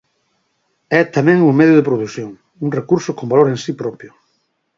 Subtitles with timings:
[0.99, 2.29] É tamén un medio de produción,
[2.63, 4.09] un recurso con valor en si propio.